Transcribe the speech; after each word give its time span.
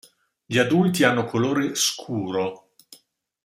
Gli 0.45 0.57
adulti 0.57 1.03
hanno 1.03 1.25
colore 1.25 1.75
scuro. 1.75 2.71